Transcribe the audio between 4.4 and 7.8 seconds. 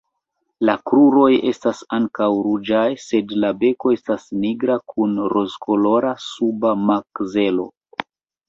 nigra kun rozkolora suba makzelo.